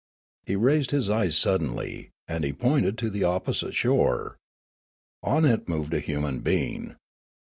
He 0.47 0.55
raised 0.55 0.89
his 0.89 1.11
eyes 1.11 1.35
suddenl)^ 1.35 2.09
and 2.27 2.43
he 2.43 2.53
pointed 2.53 2.97
to 2.97 3.11
the 3.11 3.23
opposite 3.23 3.75
shore. 3.75 4.39
On 5.21 5.45
it 5.45 5.69
moved 5.69 5.93
a 5.93 5.99
human 5.99 6.39
being. 6.39 6.95